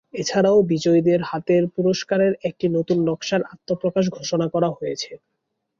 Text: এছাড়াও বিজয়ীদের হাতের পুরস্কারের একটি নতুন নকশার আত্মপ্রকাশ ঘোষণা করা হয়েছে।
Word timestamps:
এছাড়াও 0.13 0.57
বিজয়ীদের 0.71 1.19
হাতের 1.23 1.63
পুরস্কারের 1.75 2.33
একটি 2.49 2.65
নতুন 2.77 2.97
নকশার 3.07 3.41
আত্মপ্রকাশ 3.53 4.05
ঘোষণা 4.17 4.47
করা 4.53 4.69
হয়েছে। 4.77 5.11